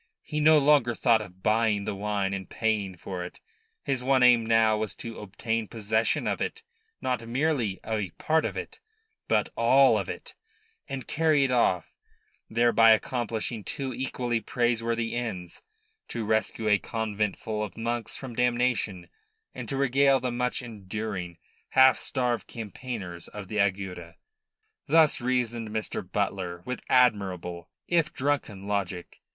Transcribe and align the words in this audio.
He 0.23 0.39
no 0.39 0.57
longer 0.57 0.95
thought 0.95 1.21
of 1.21 1.43
buying 1.43 1.85
the 1.85 1.93
wine 1.93 2.33
and 2.33 2.49
paying 2.49 2.97
for 2.97 3.23
it. 3.23 3.39
His 3.83 4.03
one 4.03 4.23
aim 4.23 4.43
now 4.47 4.75
was 4.79 4.95
to 4.95 5.19
obtain 5.19 5.67
possession 5.67 6.25
of 6.25 6.41
it 6.41 6.63
not 7.01 7.27
merely 7.27 7.79
a 7.83 8.09
part 8.17 8.43
of 8.43 8.57
it, 8.57 8.79
but 9.27 9.49
all 9.55 9.99
of 9.99 10.09
it 10.09 10.33
and 10.89 11.05
carry 11.05 11.43
it 11.43 11.51
off, 11.51 11.93
thereby 12.49 12.93
accomplishing 12.93 13.63
two 13.63 13.93
equally 13.93 14.39
praiseworthy 14.41 15.13
ends: 15.13 15.61
to 16.07 16.25
rescue 16.25 16.67
a 16.67 16.79
conventful 16.79 17.61
of 17.61 17.77
monks 17.77 18.17
from 18.17 18.33
damnation, 18.35 19.07
and 19.53 19.69
to 19.69 19.77
regale 19.77 20.19
the 20.19 20.31
much 20.31 20.63
enduring, 20.63 21.37
half 21.69 21.99
starved 21.99 22.47
campaigners 22.47 23.27
of 23.27 23.49
the 23.49 23.59
Agueda. 23.59 24.15
Thus 24.87 25.21
reasoned 25.21 25.69
Mr. 25.69 26.01
Butler 26.11 26.63
with 26.65 26.81
admirable, 26.89 27.69
if 27.87 28.11
drunken, 28.11 28.63
logic. 28.67 29.21